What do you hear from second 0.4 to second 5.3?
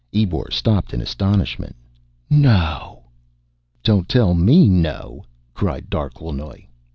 stopped in astonishment. "No!" "Don't tell me no!"